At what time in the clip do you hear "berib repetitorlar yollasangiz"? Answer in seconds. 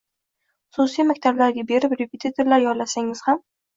1.73-3.23